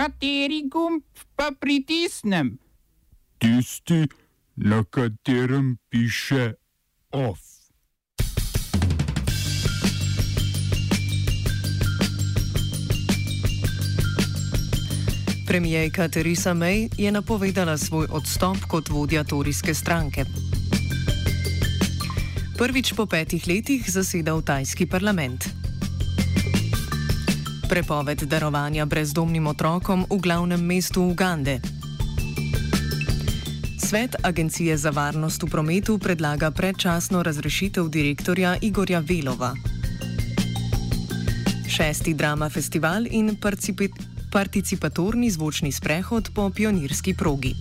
[0.00, 1.02] Kateri gumb
[1.36, 2.54] pa pritisnem?
[3.36, 4.08] Tisti,
[4.56, 6.54] na katerem piše
[7.12, 7.40] OF.
[15.46, 20.24] Premijejka Theresa May je napovedala svoj odstop kot vodja torijske stranke.
[22.56, 25.59] Prvič po petih letih zasedal tajski parlament.
[27.70, 31.60] Prepoved darovanja brezdomnim otrokom v glavnem mestu Ugande.
[33.78, 39.54] Svet Agencije za varnost v prometu predlaga predčasno razrešitev direktorja Igorja Velova.
[41.70, 43.38] Šesti drama festival in
[44.32, 47.54] participatorni zvočni sprehod po pionirski progi.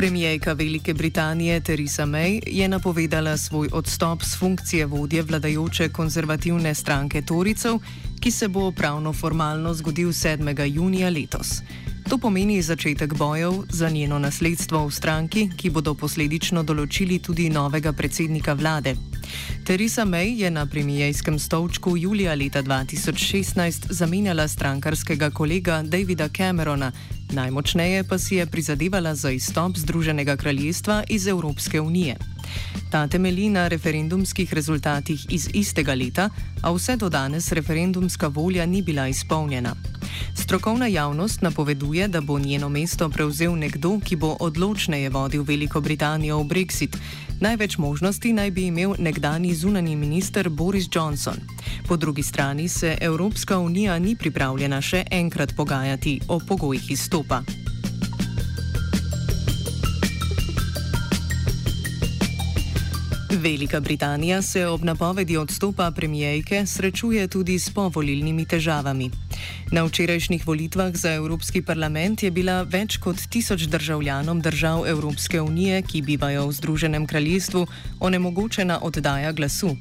[0.00, 7.22] Premijejka Velike Britanije Theresa May je napovedala svoj odstop z funkcije vodje vladajoče konzervativne stranke
[7.22, 7.76] Toricev,
[8.20, 10.64] ki se bo pravno formalno zgodil 7.
[10.74, 11.60] junija letos.
[12.08, 17.92] To pomeni začetek bojev za njeno nasledstvo v stranki, ki bodo posledično določili tudi novega
[17.92, 18.96] predsednika vlade.
[19.64, 26.92] Theresa May je na premijejskem stolčku julija leta 2016 zamenjala strankarskega kolega Davida Camerona,
[27.32, 32.16] najmočneje pa si je prizadevala za izstop Združenega kraljestva iz Evropske unije.
[32.90, 36.30] Ta temelji na referendumskih rezultatih iz istega leta,
[36.62, 39.74] a vse do danes referendumska volja ni bila izpolnjena.
[40.34, 46.38] Strokovna javnost napoveduje, da bo njeno mesto prevzel nekdo, ki bo odločneje vodil Veliko Britanijo
[46.38, 46.96] v Brexit.
[47.40, 51.36] Največ možnosti naj bi imel nekdani zunani minister Boris Johnson.
[51.88, 57.42] Po drugi strani se Evropska unija ni pripravljena še enkrat pogajati o pogojih izstopa.
[63.30, 69.10] Velika Britanija se ob napovedi odstopa premijejke srečuje tudi s povolilnimi težavami.
[69.70, 75.82] Na včerajšnjih volitvah za Evropski parlament je bila več kot tisoč državljanom držav Evropske unije,
[75.82, 77.66] ki bivajo v Združenem kraljestvu,
[78.00, 79.76] onemogočena oddaja glasu.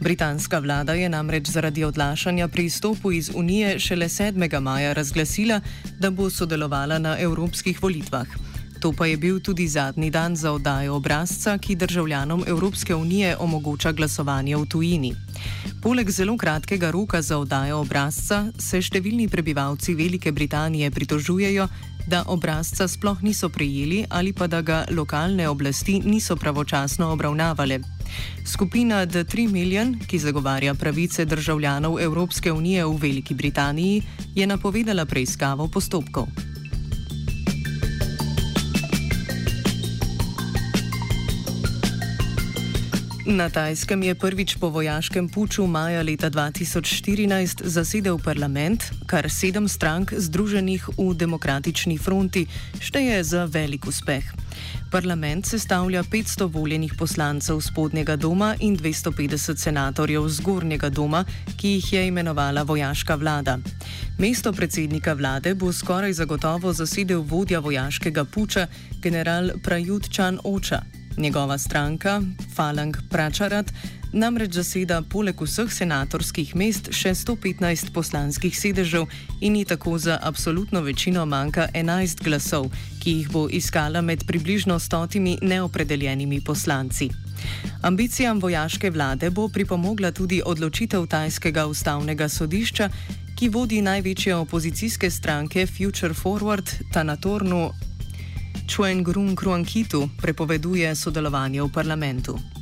[0.00, 4.60] Britanska vlada je namreč zaradi odlašanja pri izstopu iz Unije šele 7.
[4.60, 5.60] maja razglasila,
[5.98, 8.51] da bo sodelovala na evropskih volitvah.
[8.82, 13.92] To pa je bil tudi zadnji dan za oddajo obrazca, ki državljanom Evropske unije omogoča
[13.92, 15.14] glasovanje v tujini.
[15.82, 21.68] Poleg zelo kratkega roka za oddajo obrazca se številni prebivalci Velike Britanije pritožujejo,
[22.10, 27.78] da obrazca sploh niso prejeli ali pa da ga lokalne oblasti niso pravočasno obravnavale.
[28.44, 34.02] Skupina The 3 Million, ki zagovarja pravice državljanov Evropske unije v Veliki Britaniji,
[34.34, 36.51] je napovedala preiskavo postopkov.
[43.26, 50.10] Na Tajskem je prvič po vojaškem puču maja leta 2014 zasedel parlament, kar sedem strank
[50.10, 52.46] združenih v demokratični fronti
[52.82, 54.26] šteje za velik uspeh.
[54.90, 61.24] Parlament sestavlja 500 voljenih poslancev spodnjega doma in 250 senatorjev zgornjega doma,
[61.56, 63.58] ki jih je imenovala vojaška vlada.
[64.18, 68.66] Mesto predsednika vlade bo skoraj zagotovo zasedel vodja vojaškega puča,
[69.02, 71.01] general Prajut Čan Oča.
[71.16, 72.22] Njegova stranka,
[72.54, 73.72] Falang Pračarat,
[74.12, 79.06] namreč zaseda poleg vseh senatorskih mest še 115 poslanskih sedežev
[79.40, 84.78] in ji tako za absolutno večino manjka 11 glasov, ki jih bo iskala med približno
[84.78, 87.10] stotimi neopredeljenimi poslanci.
[87.82, 92.88] Ambicijam vojaške vlade bo pripomogla tudi odločitev tajskega ustavnega sodišča,
[93.36, 97.70] ki vodi največje opozicijske stranke Future Forward, Tanatornu
[98.72, 102.61] Chuen Grun Kruankitu prepoveduje sodelovanje v parlamentu.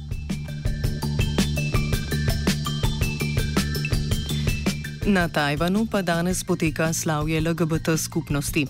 [5.07, 8.67] Na Tajvanu pa danes poteka slavje LGBT skupnosti.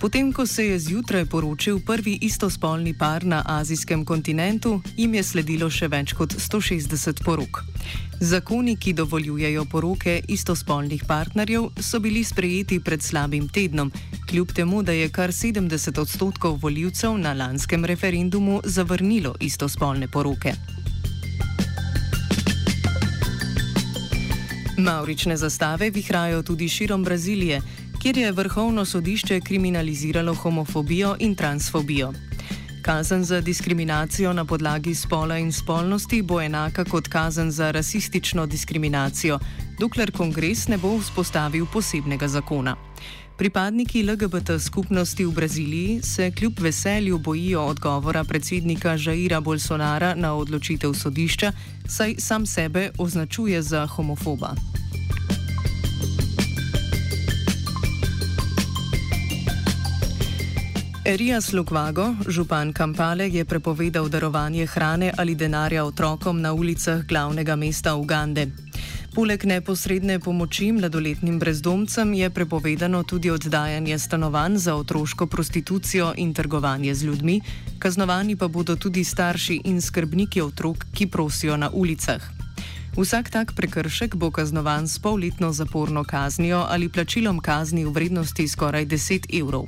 [0.00, 5.70] Potem, ko se je zjutraj poročil prvi istospolni par na azijskem kontinentu, jim je sledilo
[5.70, 7.64] še več kot 160 porok.
[8.20, 13.90] Zakoni, ki dovoljujejo poroke istospolnih partnerjev, so bili sprejeti pred slabim tednom,
[14.30, 20.54] kljub temu, da je kar 70 odstotkov voljivcev na lanskem referendumu zavrnilo istospolne poroke.
[24.78, 27.60] Maurične zastave vihrajo tudi širom Brazilije,
[28.02, 32.12] kjer je vrhovno sodišče kriminaliziralo homofobijo in transfobijo.
[32.84, 39.38] Kazen za diskriminacijo na podlagi spola in spolnosti bo enaka kot kazen za rasistično diskriminacijo,
[39.80, 42.76] dokler kongres ne bo vzpostavil posebnega zakona.
[43.38, 50.92] Pripadniki LGBT skupnosti v Braziliji se kljub veselju bojijo odgovora predsednika Žaira Bolsonara na odločitev
[50.92, 51.52] sodišča,
[51.88, 54.54] saj sam sebe označuje za homofoba.
[61.04, 67.94] Erias Lukvago, župan Kampale, je prepovedal darovanje hrane ali denarja otrokom na ulicah glavnega mesta
[67.94, 68.46] Ugande.
[69.14, 76.94] Poleg neposredne pomoči mladoletnim brezdomcem je prepovedano tudi oddajanje stanovanj za otroško prostitucijo in trgovanje
[76.94, 77.40] z ljudmi,
[77.78, 82.43] kaznovani pa bodo tudi starši in skrbniki otrok, ki prosijo na ulicah.
[82.94, 88.86] Vsak tak prekršek bo kaznovan s polletno zaporno kaznijo ali plačilom kazni v vrednosti skoraj
[88.86, 89.66] 10 evrov.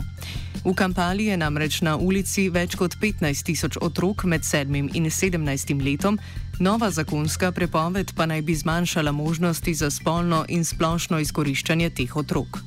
[0.65, 5.43] V Kampali je namreč na ulici več kot 15 tisoč otrok med 7 in 17
[5.83, 6.19] letom,
[6.59, 12.63] nova zakonska prepoved pa naj bi zmanjšala možnosti za spolno in splošno izkoriščanje teh otrok.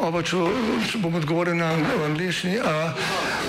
[0.00, 0.40] Oba, če,
[0.88, 1.76] če bom odgovoril na
[2.08, 2.56] angliški.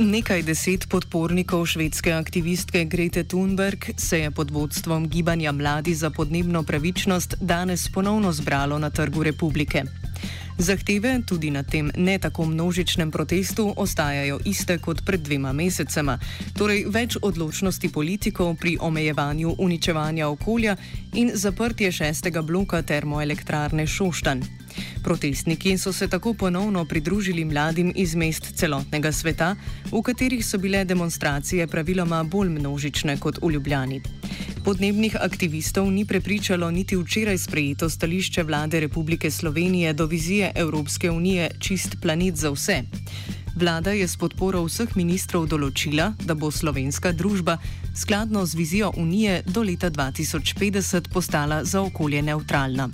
[0.00, 6.62] Nekaj deset podpornikov švedske aktivistke Grete Thunberg se je pod vodstvom Gibanja Mladi za podnebno
[6.62, 9.84] pravičnost danes ponovno zbralo na Trgu republike.
[10.60, 16.18] Zahteve tudi na tem ne tako množičnem protestu ostajajo iste kot pred dvema mesecema,
[16.52, 20.76] torej več odločnosti politikov pri omejevanju uničevanja okolja
[21.16, 24.44] in zaprtje šestega bloka termoelektrarne Šoštan.
[25.02, 29.54] Protestniki so se tako ponovno pridružili mladim iz mest celotnega sveta,
[29.88, 34.19] v katerih so bile demonstracije praviloma bolj množične kot v Ljubljani.
[34.60, 41.50] Podnebnih aktivistov ni prepričalo niti včeraj sprejeto stališče vlade Republike Slovenije do vizije Evropske unije
[41.58, 42.82] Čist planet za vse.
[43.56, 47.56] Vlada je s podporo vseh ministrov določila, da bo slovenska družba
[47.96, 52.90] skladno z vizijo Unije do leta 2050 postala za okolje neutralna.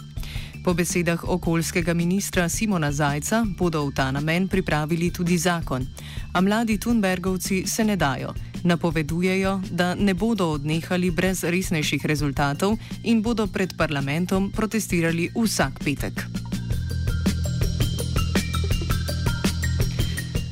[0.65, 5.87] Po besedah okoljskega ministra Simona Zajca bodo v ta namen pripravili tudi zakon.
[6.33, 8.35] A mladi Thunbergovci se ne dajo.
[8.67, 12.75] Napovedujejo, da ne bodo odnehali brez resnejših rezultatov
[13.07, 16.27] in bodo pred parlamentom protestirali vsak petek.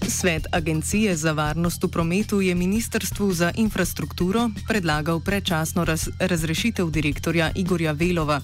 [0.08, 7.50] Svet Agencije za varnost v prometu je Ministrstvu za infrastrukturo predlagal predčasno raz razrešitev direktorja
[7.54, 8.40] Igorja Velova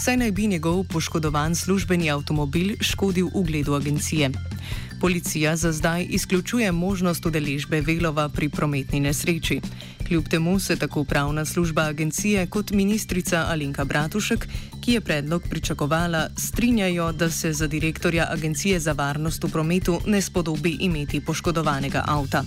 [0.00, 4.30] saj naj bi njegov poškodovan službeni avtomobil škodil ugledu agencije.
[5.00, 9.60] Policija za zdaj izključuje možnost udeležbe Velova pri prometni nesreči.
[10.08, 14.48] Kljub temu se tako pravna služba agencije kot ministrica Alinka Bratušek,
[14.80, 20.22] ki je predlog pričakovala, strinjajo, da se za direktorja Agencije za varnost v prometu ne
[20.22, 22.44] spodobi imeti poškodovanega avta.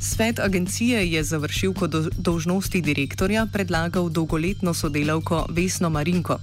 [0.00, 6.38] Svet agencije je za vršilko do, dolžnosti direktorja predlagal dolgoletno sodelavko Vesno Marinko.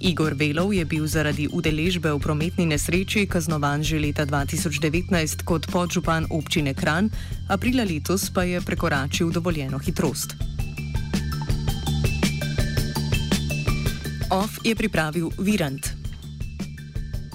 [0.00, 5.10] Igor Velov je bil zaradi udeležbe v prometni nesreči kaznovan že leta 2019
[5.42, 7.10] kot podžupan občine Kran,
[7.50, 10.38] aprila letos pa je prekoračil dovoljeno hitrost.
[14.30, 15.97] OF je pripravil Virant.